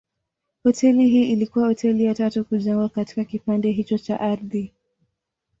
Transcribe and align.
Hoteli 0.63 1.07
hii 1.07 1.31
ilikuwa 1.31 1.67
hoteli 1.67 2.03
ya 2.03 2.13
tatu 2.15 2.45
kujengwa 2.45 2.89
katika 2.89 3.23
kipande 3.25 3.71
hicho 3.71 3.97
cha 3.97 4.19
ardhi. 4.19 4.73